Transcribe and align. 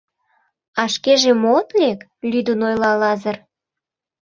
—А 0.81 0.83
шкеже 0.93 1.31
мо 1.41 1.49
от 1.61 1.69
лек?— 1.79 1.99
лӱдын 2.29 2.59
ойла 2.67 2.91
Лазыр. 3.01 3.35